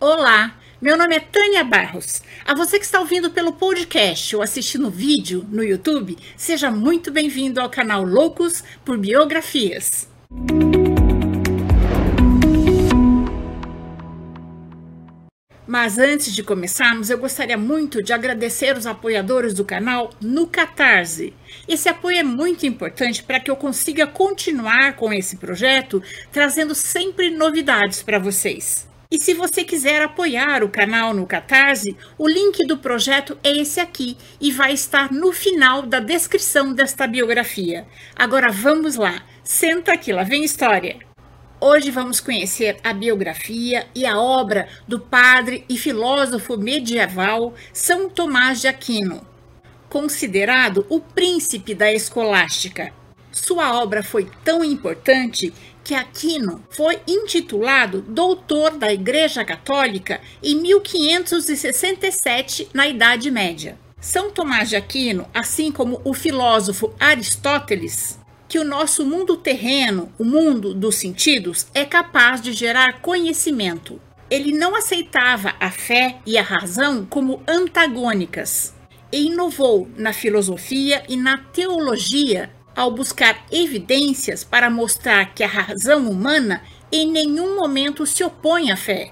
[0.00, 2.22] Olá, meu nome é Tânia Barros.
[2.44, 7.60] A você que está ouvindo pelo podcast ou assistindo vídeo no YouTube, seja muito bem-vindo
[7.60, 10.08] ao canal Loucos por Biografias.
[15.66, 21.34] Mas antes de começarmos, eu gostaria muito de agradecer os apoiadores do canal no Catarse.
[21.66, 27.30] Esse apoio é muito importante para que eu consiga continuar com esse projeto, trazendo sempre
[27.30, 28.87] novidades para vocês.
[29.10, 33.80] E se você quiser apoiar o canal no Catarse, o link do projeto é esse
[33.80, 37.86] aqui e vai estar no final da descrição desta biografia.
[38.14, 40.98] Agora vamos lá, senta aqui, lá vem história.
[41.58, 48.60] Hoje vamos conhecer a biografia e a obra do padre e filósofo medieval São Tomás
[48.60, 49.26] de Aquino,
[49.88, 52.92] considerado o príncipe da escolástica.
[53.32, 55.52] Sua obra foi tão importante
[55.88, 63.78] que Aquino foi intitulado doutor da Igreja Católica em 1567, na Idade Média.
[63.98, 70.24] São Tomás de Aquino, assim como o filósofo Aristóteles, que o nosso mundo terreno, o
[70.24, 73.98] mundo dos sentidos, é capaz de gerar conhecimento.
[74.30, 78.74] Ele não aceitava a fé e a razão como antagônicas
[79.10, 86.08] e inovou na filosofia e na teologia ao buscar evidências para mostrar que a razão
[86.08, 86.62] humana
[86.92, 89.10] em nenhum momento se opõe à fé.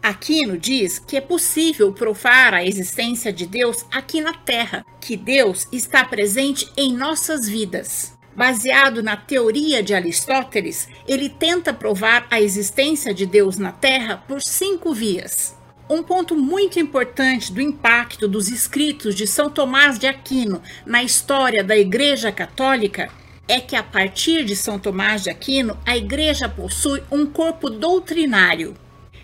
[0.00, 5.66] Aquino diz que é possível provar a existência de Deus aqui na Terra, que Deus
[5.72, 8.16] está presente em nossas vidas.
[8.36, 14.40] Baseado na teoria de Aristóteles, ele tenta provar a existência de Deus na Terra por
[14.40, 15.56] cinco vias.
[15.88, 21.62] Um ponto muito importante do impacto dos escritos de São Tomás de Aquino na história
[21.62, 23.10] da Igreja Católica
[23.46, 28.74] é que, a partir de São Tomás de Aquino, a Igreja possui um corpo doutrinário,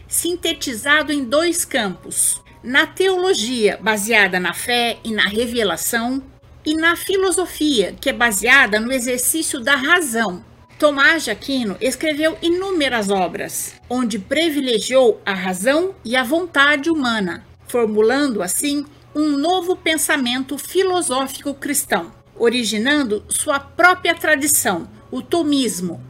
[0.07, 6.23] sintetizado em dois campos: na teologia, baseada na fé e na revelação,
[6.63, 10.45] e na filosofia, que é baseada no exercício da razão,
[10.81, 18.43] Tomás de Aquino escreveu inúmeras obras, onde privilegiou a razão e a vontade humana, formulando
[18.43, 26.03] assim um novo pensamento filosófico cristão, originando sua própria tradição, o tomismo.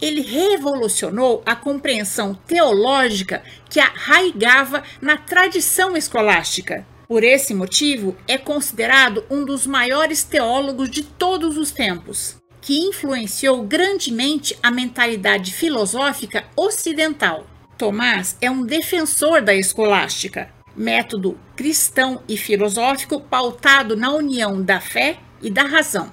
[0.00, 6.86] Ele revolucionou a compreensão teológica que arraigava na tradição escolástica.
[7.06, 13.62] Por esse motivo, é considerado um dos maiores teólogos de todos os tempos que influenciou
[13.62, 17.46] grandemente a mentalidade filosófica ocidental.
[17.76, 25.18] Tomás é um defensor da escolástica, método cristão e filosófico pautado na união da fé
[25.42, 26.10] e da razão.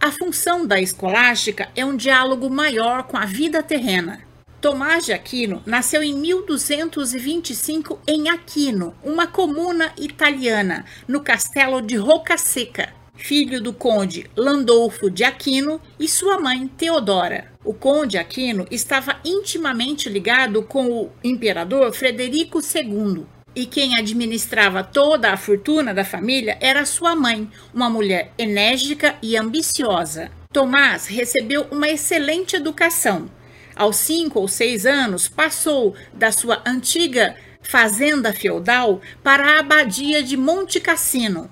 [0.00, 4.20] A função da escolástica é um diálogo maior com a vida terrena.
[4.60, 12.97] Tomás de Aquino nasceu em 1225 em Aquino, uma comuna italiana, no castelo de Roccaseca,
[13.18, 17.52] filho do conde Landolfo de Aquino e sua mãe Teodora.
[17.64, 25.32] O conde Aquino estava intimamente ligado com o imperador Frederico II, e quem administrava toda
[25.32, 30.30] a fortuna da família era sua mãe, uma mulher enérgica e ambiciosa.
[30.52, 33.28] Tomás recebeu uma excelente educação.
[33.74, 40.36] Aos cinco ou seis anos, passou da sua antiga fazenda feudal para a abadia de
[40.36, 41.50] Monte Cassino,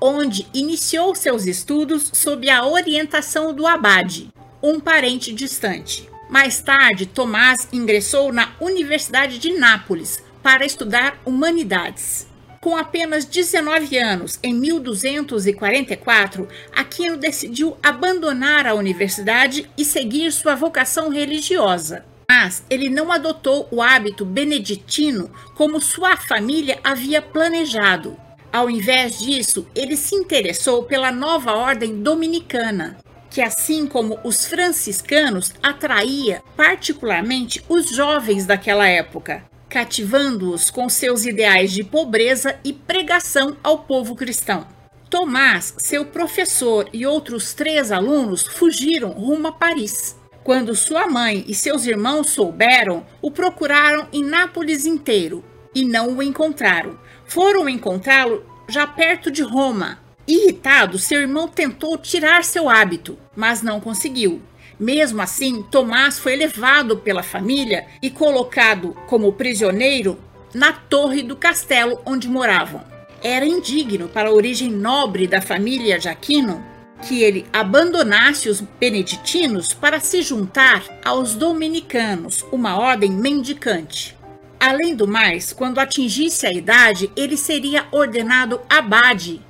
[0.00, 4.28] onde iniciou seus estudos sob a orientação do abade,
[4.62, 6.08] um parente distante.
[6.28, 12.26] Mais tarde, Tomás ingressou na Universidade de Nápoles para estudar humanidades.
[12.60, 21.08] Com apenas 19 anos, em 1244, Aquino decidiu abandonar a universidade e seguir sua vocação
[21.10, 22.04] religiosa.
[22.28, 28.16] Mas ele não adotou o hábito beneditino como sua família havia planejado.
[28.56, 32.96] Ao invés disso, ele se interessou pela nova ordem dominicana,
[33.28, 41.70] que, assim como os franciscanos, atraía particularmente os jovens daquela época, cativando-os com seus ideais
[41.70, 44.66] de pobreza e pregação ao povo cristão.
[45.10, 50.16] Tomás, seu professor e outros três alunos fugiram rumo a Paris.
[50.42, 55.44] Quando sua mãe e seus irmãos souberam, o procuraram em Nápoles inteiro
[55.74, 56.98] e não o encontraram.
[57.26, 59.98] Foram encontrá-lo já perto de Roma.
[60.26, 64.40] Irritado, seu irmão tentou tirar seu hábito, mas não conseguiu.
[64.78, 70.18] Mesmo assim, Tomás foi levado pela família e colocado como prisioneiro
[70.52, 72.84] na torre do castelo onde moravam.
[73.22, 76.62] Era indigno para a origem nobre da família de Aquino
[77.02, 84.15] que ele abandonasse os beneditinos para se juntar aos dominicanos, uma ordem mendicante.
[84.58, 89.40] Além do mais, quando atingisse a idade, ele seria ordenado abade,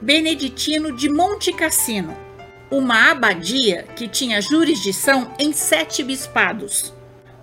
[0.00, 2.16] beneditino de Monte Cassino,
[2.70, 6.92] uma abadia que tinha jurisdição em sete bispados.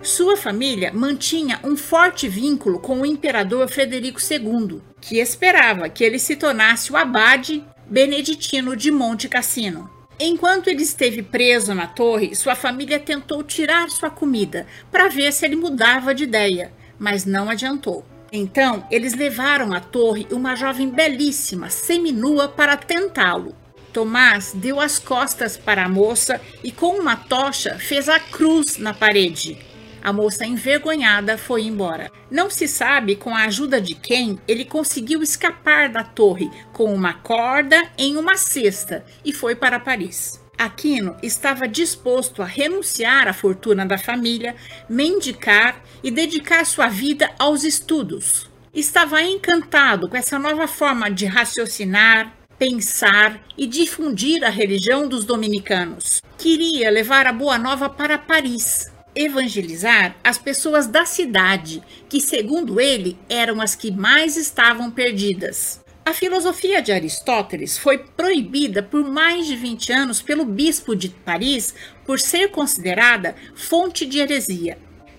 [0.02, 6.18] Sua família mantinha um forte vínculo com o imperador Frederico II, que esperava que ele
[6.18, 9.90] se tornasse o abade beneditino de Monte Cassino.
[10.20, 15.44] Enquanto ele esteve preso na torre, sua família tentou tirar sua comida para ver se
[15.44, 18.04] ele mudava de ideia, mas não adiantou.
[18.32, 23.54] Então, eles levaram à torre uma jovem belíssima, seminua, para tentá-lo.
[23.92, 28.92] Tomás deu as costas para a moça e, com uma tocha, fez a cruz na
[28.92, 29.56] parede.
[30.02, 32.10] A moça, envergonhada, foi embora.
[32.30, 37.14] Não se sabe com a ajuda de quem ele conseguiu escapar da torre com uma
[37.14, 40.43] corda em uma cesta e foi para Paris.
[40.58, 44.54] Aquino estava disposto a renunciar à fortuna da família,
[44.88, 48.48] mendicar e dedicar sua vida aos estudos.
[48.72, 56.20] Estava encantado com essa nova forma de raciocinar, pensar e difundir a religião dos dominicanos.
[56.38, 63.18] Queria levar a boa nova para Paris, evangelizar as pessoas da cidade, que, segundo ele,
[63.28, 65.83] eram as que mais estavam perdidas.
[66.06, 71.74] A filosofia de Aristóteles foi proibida por mais de 20 anos pelo bispo de Paris
[72.04, 74.76] por ser considerada fonte de heresia.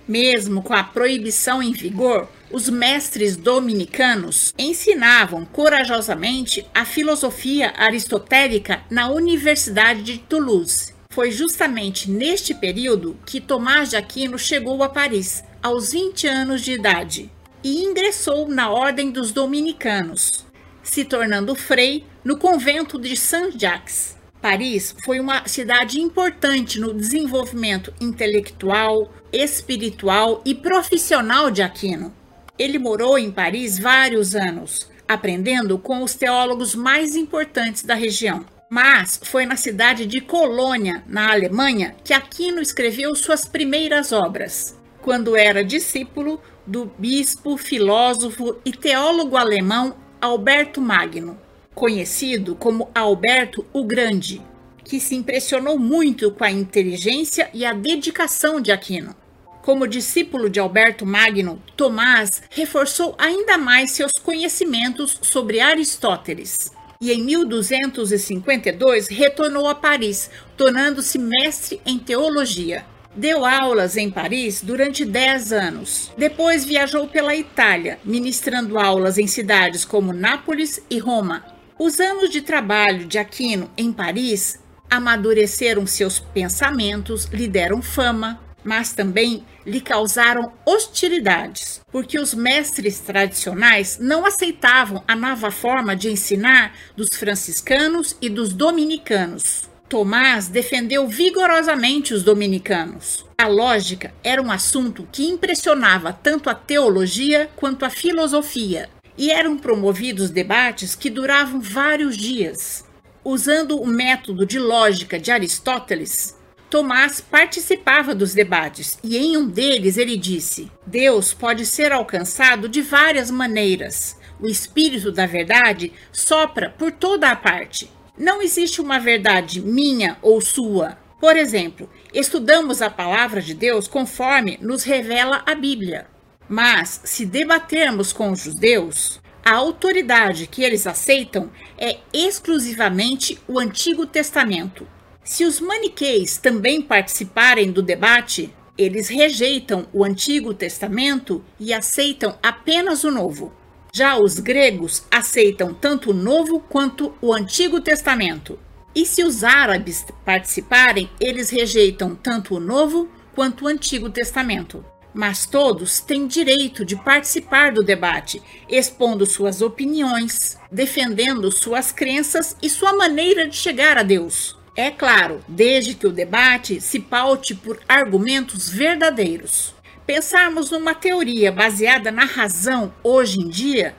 [0.07, 9.09] Mesmo com a proibição em vigor, os mestres dominicanos ensinavam corajosamente a filosofia aristotélica na
[9.09, 10.93] Universidade de Toulouse.
[11.09, 16.73] Foi justamente neste período que Tomás de Aquino chegou a Paris, aos 20 anos de
[16.73, 17.31] idade,
[17.63, 20.44] e ingressou na Ordem dos Dominicanos,
[20.85, 24.15] se tornando frei no convento de Saint-Jacques.
[24.41, 32.13] Paris foi uma cidade importante no desenvolvimento intelectual, espiritual e profissional de Aquino.
[32.57, 38.45] Ele morou em Paris vários anos, aprendendo com os teólogos mais importantes da região.
[38.69, 45.35] Mas foi na cidade de Colônia, na Alemanha, que Aquino escreveu suas primeiras obras, quando
[45.35, 51.37] era discípulo do bispo, filósofo e teólogo alemão Alberto Magno
[51.75, 54.41] conhecido como Alberto o Grande,
[54.83, 59.13] que se impressionou muito com a inteligência e a dedicação de Aquino.
[59.61, 66.71] Como discípulo de Alberto Magno, Tomás reforçou ainda mais seus conhecimentos sobre Aristóteles.
[67.01, 72.85] E em 1252 retornou a Paris, tornando-se mestre em teologia.
[73.15, 76.11] Deu aulas em Paris durante 10 anos.
[76.17, 81.45] Depois viajou pela Itália, ministrando aulas em cidades como Nápoles e Roma,
[81.77, 84.57] os anos de trabalho de Aquino em Paris
[84.89, 93.97] amadureceram seus pensamentos, lhe deram fama, mas também lhe causaram hostilidades, porque os mestres tradicionais
[93.99, 99.69] não aceitavam a nova forma de ensinar dos franciscanos e dos dominicanos.
[99.87, 103.23] Tomás defendeu vigorosamente os dominicanos.
[103.37, 109.57] A lógica era um assunto que impressionava tanto a teologia quanto a filosofia, e eram
[109.57, 112.83] promovidos debates que duravam vários dias.
[113.23, 116.35] Usando o método de lógica de Aristóteles,
[116.67, 122.81] Tomás participava dos debates e em um deles ele disse: Deus pode ser alcançado de
[122.81, 124.17] várias maneiras.
[124.39, 127.89] O espírito da verdade sopra por toda a parte.
[128.17, 130.97] Não existe uma verdade minha ou sua.
[131.19, 136.07] Por exemplo, estudamos a palavra de Deus conforme nos revela a Bíblia.
[136.47, 144.05] Mas, se debatermos com os judeus, a autoridade que eles aceitam é exclusivamente o Antigo
[144.05, 144.87] Testamento.
[145.23, 153.03] Se os maniqueis também participarem do debate, eles rejeitam o Antigo Testamento e aceitam apenas
[153.03, 153.51] o Novo.
[153.97, 158.59] Já os gregos aceitam tanto o Novo quanto o Antigo Testamento.
[158.93, 164.83] E se os árabes participarem, eles rejeitam tanto o Novo quanto o Antigo Testamento
[165.17, 172.69] mas todos têm direito de participar do debate, expondo suas opiniões, defendendo suas crenças e
[172.69, 174.57] sua maneira de chegar a Deus.
[174.75, 179.74] É claro, desde que o debate se paute por argumentos verdadeiros.
[180.05, 183.95] Pensarmos numa teoria baseada na razão hoje em dia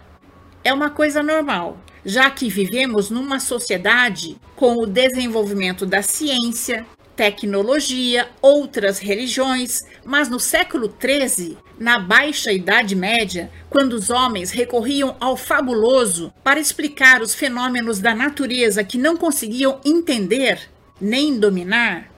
[0.62, 6.86] é uma coisa normal, já que vivemos numa sociedade com o desenvolvimento da ciência,
[7.16, 15.16] tecnologia, outras religiões, mas no século XIII, na Baixa Idade Média, quando os homens recorriam
[15.18, 20.70] ao fabuloso para explicar os fenômenos da natureza que não conseguiam entender
[21.00, 22.08] nem dominar,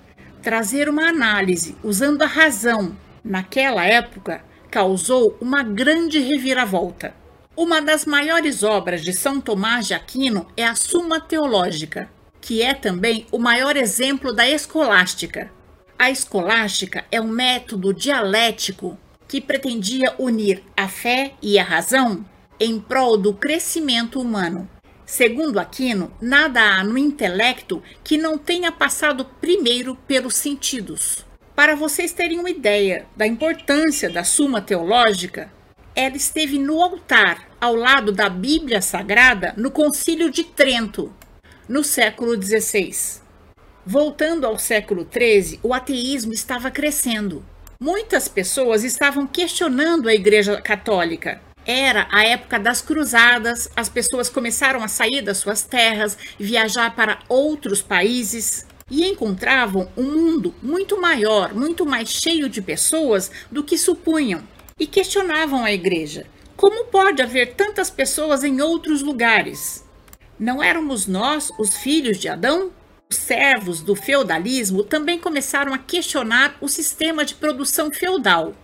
[0.42, 7.14] trazer uma análise usando a razão naquela época causou uma grande reviravolta.
[7.56, 12.08] Uma das maiores obras de São Tomás de Aquino é a Suma Teológica,
[12.40, 15.50] que é também o maior exemplo da escolástica.
[15.98, 18.96] A escolástica é um método dialético
[19.26, 22.24] que pretendia unir a fé e a razão
[22.60, 24.68] em prol do crescimento humano.
[25.04, 31.24] Segundo Aquino, nada há no intelecto que não tenha passado primeiro pelos sentidos.
[31.58, 35.52] Para vocês terem uma ideia da importância da Suma Teológica,
[35.92, 41.12] ela esteve no altar, ao lado da Bíblia Sagrada, no Concílio de Trento,
[41.68, 43.20] no século XVI.
[43.84, 47.44] Voltando ao século XIII, o ateísmo estava crescendo.
[47.80, 51.40] Muitas pessoas estavam questionando a Igreja Católica.
[51.66, 57.18] Era a época das cruzadas, as pessoas começaram a sair das suas terras, viajar para
[57.28, 63.76] outros países e encontravam um mundo muito maior, muito mais cheio de pessoas do que
[63.76, 64.42] supunham
[64.78, 66.26] e questionavam a igreja.
[66.56, 69.84] Como pode haver tantas pessoas em outros lugares?
[70.38, 72.72] Não éramos nós os filhos de Adão?
[73.10, 78.54] Os servos do feudalismo também começaram a questionar o sistema de produção feudal.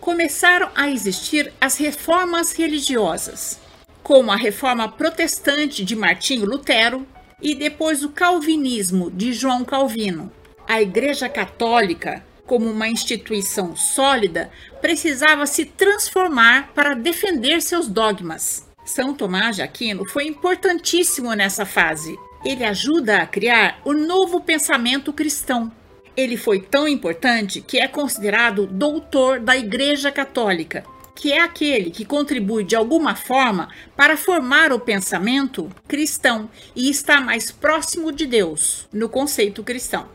[0.00, 3.60] Começaram a existir as reformas religiosas,
[4.02, 7.06] como a reforma protestante de Martinho Lutero
[7.42, 10.30] e depois o calvinismo de João Calvino.
[10.66, 18.68] A Igreja Católica como uma instituição sólida, precisava se transformar para defender seus dogmas.
[18.84, 22.14] São Tomás de Aquino foi importantíssimo nessa fase.
[22.44, 25.72] Ele ajuda a criar o novo pensamento cristão.
[26.14, 30.84] Ele foi tão importante que é considerado doutor da Igreja Católica,
[31.14, 37.20] que é aquele que contribui de alguma forma para formar o pensamento cristão e está
[37.20, 40.08] mais próximo de Deus no conceito cristão.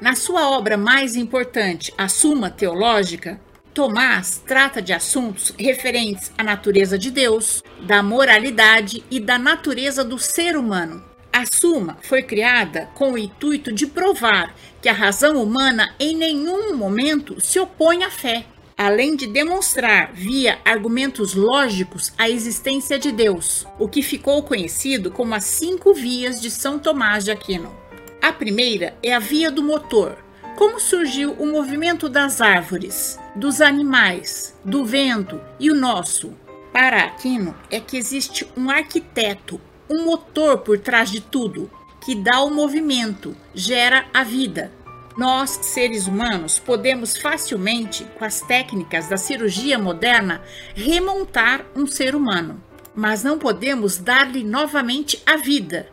[0.00, 3.40] Na sua obra mais importante, A Suma Teológica,
[3.74, 10.18] Tomás trata de assuntos referentes à natureza de Deus, da moralidade e da natureza do
[10.18, 11.02] ser humano.
[11.32, 16.76] A Suma foi criada com o intuito de provar que a razão humana em nenhum
[16.76, 18.44] momento se opõe à fé,
[18.76, 25.34] além de demonstrar via argumentos lógicos a existência de Deus, o que ficou conhecido como
[25.34, 27.74] as cinco vias de São Tomás de Aquino.
[28.20, 30.16] A primeira é a via do motor.
[30.56, 36.32] Como surgiu o movimento das árvores, dos animais, do vento e o nosso?
[36.72, 39.60] Para Aquino é que existe um arquiteto,
[39.90, 41.70] um motor por trás de tudo,
[42.04, 44.72] que dá o movimento, gera a vida.
[45.16, 50.42] Nós, seres humanos, podemos facilmente, com as técnicas da cirurgia moderna,
[50.74, 52.62] remontar um ser humano,
[52.94, 55.88] mas não podemos dar-lhe novamente a vida.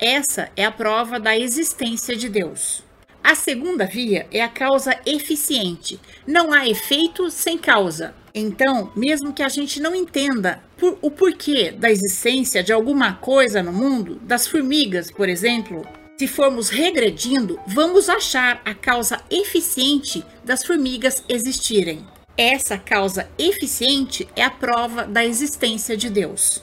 [0.00, 2.84] Essa é a prova da existência de Deus.
[3.22, 6.00] A segunda via é a causa eficiente.
[6.26, 8.14] Não há efeito sem causa.
[8.34, 13.62] Então, mesmo que a gente não entenda por, o porquê da existência de alguma coisa
[13.62, 15.84] no mundo, das formigas, por exemplo,
[16.18, 22.06] se formos regredindo, vamos achar a causa eficiente das formigas existirem.
[22.38, 26.62] Essa causa eficiente é a prova da existência de Deus.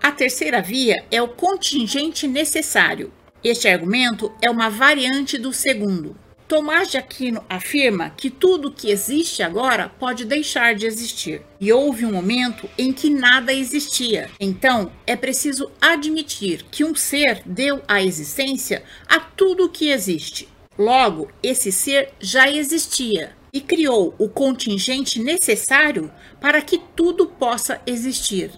[0.00, 3.12] A terceira via é o contingente necessário.
[3.42, 6.16] Este argumento é uma variante do segundo.
[6.52, 11.40] Tomás de Aquino afirma que tudo que existe agora pode deixar de existir.
[11.58, 14.28] E houve um momento em que nada existia.
[14.38, 20.46] Então, é preciso admitir que um ser deu a existência a tudo que existe.
[20.78, 28.50] Logo, esse ser já existia e criou o contingente necessário para que tudo possa existir.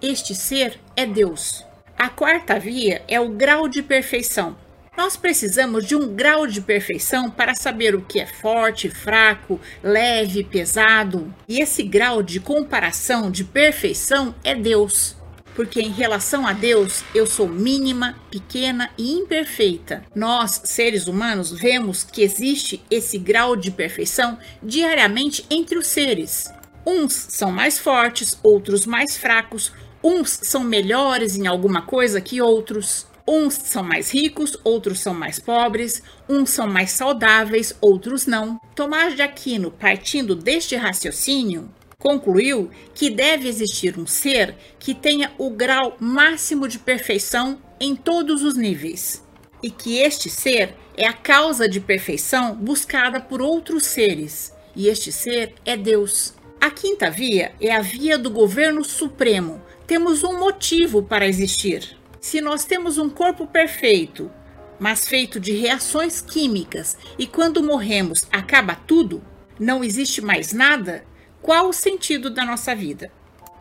[0.00, 1.64] Este ser é Deus.
[1.98, 4.56] A quarta via é o grau de perfeição.
[5.00, 10.44] Nós precisamos de um grau de perfeição para saber o que é forte, fraco, leve,
[10.44, 11.34] pesado.
[11.48, 15.16] E esse grau de comparação de perfeição é Deus.
[15.56, 20.04] Porque em relação a Deus, eu sou mínima, pequena e imperfeita.
[20.14, 26.52] Nós, seres humanos, vemos que existe esse grau de perfeição diariamente entre os seres.
[26.86, 33.06] Uns são mais fortes, outros mais fracos, Uns são melhores em alguma coisa que outros.
[33.32, 38.60] Uns são mais ricos, outros são mais pobres, uns são mais saudáveis, outros não.
[38.74, 45.48] Tomás de Aquino, partindo deste raciocínio, concluiu que deve existir um ser que tenha o
[45.48, 49.24] grau máximo de perfeição em todos os níveis,
[49.62, 55.12] e que este ser é a causa de perfeição buscada por outros seres, e este
[55.12, 56.34] ser é Deus.
[56.60, 61.99] A quinta via é a via do governo supremo, temos um motivo para existir.
[62.20, 64.30] Se nós temos um corpo perfeito,
[64.78, 69.22] mas feito de reações químicas, e quando morremos acaba tudo,
[69.58, 71.04] não existe mais nada,
[71.42, 73.10] Qual o sentido da nossa vida?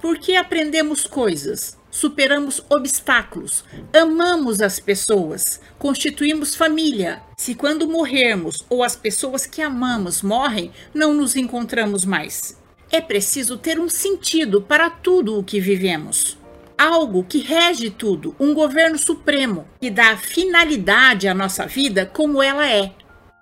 [0.02, 1.78] Por que aprendemos coisas?
[1.90, 3.64] Superamos obstáculos,
[3.94, 7.22] amamos as pessoas, constituímos família.
[7.38, 12.58] Se quando morrermos ou as pessoas que amamos morrem, não nos encontramos mais.
[12.92, 16.39] É preciso ter um sentido para tudo o que vivemos.
[16.80, 22.66] Algo que rege tudo, um governo supremo, que dá finalidade à nossa vida como ela
[22.66, 22.94] é.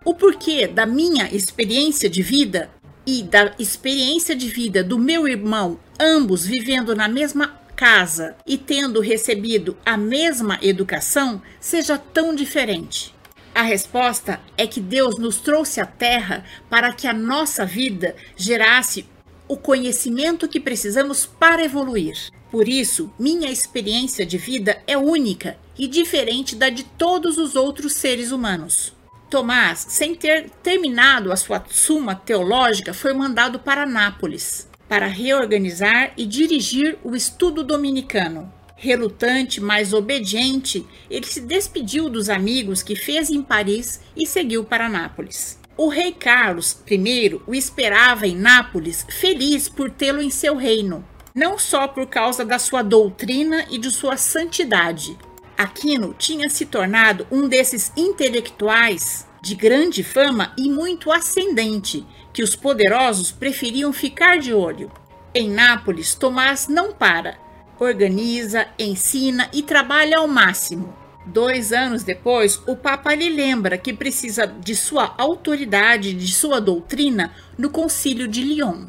[0.03, 2.72] O porquê da minha experiência de vida
[3.06, 9.01] e da experiência de vida do meu irmão, ambos vivendo na mesma casa e tendo
[9.01, 13.13] recebido a mesma educação, seja tão diferente?
[13.53, 19.06] A resposta é que Deus nos trouxe à Terra para que a nossa vida gerasse
[19.48, 22.16] o conhecimento que precisamos para evoluir.
[22.51, 27.94] Por isso, minha experiência de vida é única e diferente da de todos os outros
[27.94, 28.94] seres humanos.
[29.30, 36.25] Tomás, sem ter terminado a sua suma teológica, foi mandado para Nápoles para reorganizar e
[36.25, 38.51] dirigir o estudo dominicano.
[38.75, 44.88] Relutante, mas obediente, ele se despediu dos amigos que fez em Paris e seguiu para
[44.88, 45.60] Nápoles.
[45.77, 51.05] O rei Carlos I o esperava em Nápoles, feliz por tê-lo em seu reino,
[51.36, 55.17] não só por causa da sua doutrina e de sua santidade,
[55.57, 62.55] Aquino tinha se tornado um desses intelectuais de grande fama e muito ascendente, que os
[62.55, 64.91] poderosos preferiam ficar de olho.
[65.34, 67.39] Em Nápoles, Tomás não para,
[67.79, 70.96] organiza, ensina e trabalha ao máximo.
[71.27, 77.34] Dois anos depois, o Papa lhe lembra que precisa de sua autoridade, de sua doutrina,
[77.57, 78.86] no Concílio de Lyon.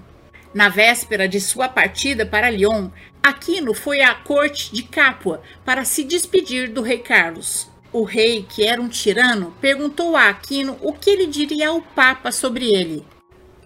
[0.54, 2.90] Na véspera de sua partida para Lyon,
[3.20, 7.68] Aquino foi à corte de Capua para se despedir do rei Carlos.
[7.92, 12.30] O rei, que era um tirano, perguntou a Aquino o que ele diria ao Papa
[12.30, 13.04] sobre ele.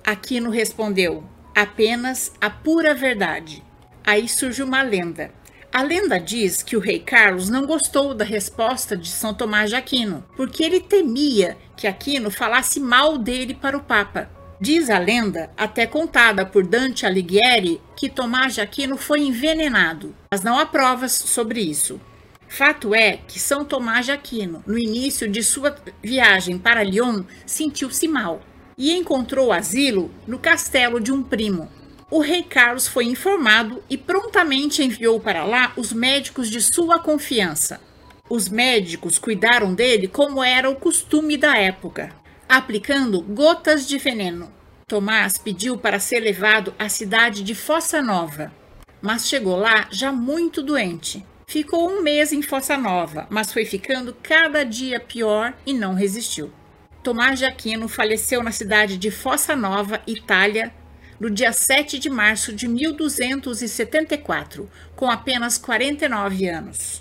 [0.02, 1.22] Aquino respondeu:
[1.54, 3.62] apenas a pura verdade.
[4.02, 5.30] Aí surge uma lenda.
[5.74, 9.76] A lenda diz que o rei Carlos não gostou da resposta de São Tomás de
[9.76, 14.28] Aquino, porque ele temia que Aquino falasse mal dele para o Papa.
[14.60, 20.42] Diz a lenda, até contada por Dante Alighieri, que Tomás de Aquino foi envenenado, mas
[20.42, 21.98] não há provas sobre isso.
[22.46, 28.06] Fato é que São Tomás de Aquino, no início de sua viagem para Lyon, sentiu-se
[28.06, 28.42] mal
[28.76, 31.70] e encontrou asilo no castelo de um primo.
[32.12, 37.80] O rei Carlos foi informado e prontamente enviou para lá os médicos de sua confiança.
[38.28, 42.14] Os médicos cuidaram dele como era o costume da época
[42.46, 44.52] aplicando gotas de veneno.
[44.86, 48.52] Tomás pediu para ser levado à cidade de Fossa Nova,
[49.00, 51.24] mas chegou lá já muito doente.
[51.46, 56.52] Ficou um mês em Fossa Nova, mas foi ficando cada dia pior e não resistiu.
[57.02, 60.74] Tomás de Aquino faleceu na cidade de Fossa Nova, Itália,
[61.22, 67.00] no dia 7 de março de 1274, com apenas 49 anos.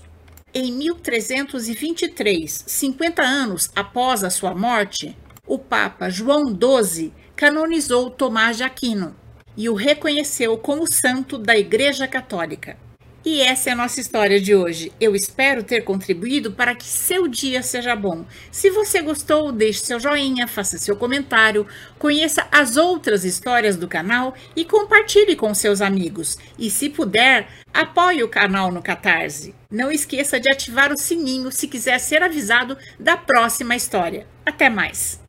[0.54, 8.64] Em 1323, 50 anos após a sua morte, o Papa João XII canonizou Tomás de
[8.64, 9.16] Aquino
[9.58, 12.78] e o reconheceu como santo da Igreja Católica.
[13.24, 14.92] E essa é a nossa história de hoje.
[15.00, 18.26] Eu espero ter contribuído para que seu dia seja bom.
[18.52, 21.68] Se você gostou, deixe seu joinha, faça seu comentário,
[22.00, 26.36] conheça as outras histórias do canal e compartilhe com seus amigos.
[26.58, 29.54] E se puder, apoie o canal no Catarse.
[29.70, 34.26] Não esqueça de ativar o sininho se quiser ser avisado da próxima história.
[34.44, 35.20] Até mais!